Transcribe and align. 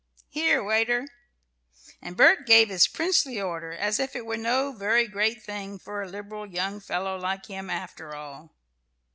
Here, 0.29 0.63
waiter!" 0.63 1.05
And 2.01 2.17
Bert 2.17 2.47
gave 2.47 2.69
his 2.69 2.87
princely 2.87 3.39
order 3.39 3.71
as 3.71 3.99
if 3.99 4.15
it 4.15 4.25
were 4.25 4.35
no 4.35 4.71
very 4.71 5.07
great 5.07 5.43
thing 5.43 5.77
for 5.77 6.01
a 6.01 6.07
liberal 6.09 6.47
young 6.47 6.79
fellow 6.79 7.19
like 7.19 7.45
him, 7.45 7.69
after 7.69 8.15
all. 8.15 8.51